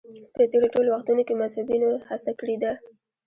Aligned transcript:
په 0.35 0.41
تېرو 0.51 0.67
ټولو 0.73 0.89
وختونو 0.91 1.21
کې 1.27 1.39
مذهبيونو 1.41 1.89
هڅه 2.09 2.31
کړې 2.39 2.55
ده. 2.63 2.71